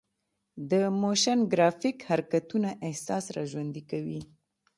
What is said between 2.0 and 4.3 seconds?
حرکتونه احساس راژوندي کوي.